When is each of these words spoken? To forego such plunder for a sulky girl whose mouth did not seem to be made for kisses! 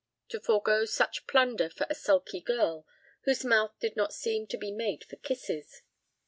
To 0.29 0.39
forego 0.39 0.85
such 0.85 1.27
plunder 1.27 1.69
for 1.69 1.85
a 1.87 1.93
sulky 1.93 2.41
girl 2.41 2.87
whose 3.25 3.45
mouth 3.45 3.75
did 3.79 3.95
not 3.95 4.15
seem 4.15 4.47
to 4.47 4.57
be 4.57 4.71
made 4.71 5.03
for 5.03 5.17
kisses! 5.17 5.83